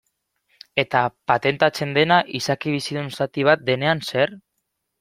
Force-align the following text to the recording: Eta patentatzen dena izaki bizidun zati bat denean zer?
Eta 0.83 1.01
patentatzen 1.31 1.93
dena 1.99 2.19
izaki 2.41 2.75
bizidun 2.79 3.15
zati 3.21 3.47
bat 3.53 3.65
denean 3.71 4.05
zer? 4.13 4.39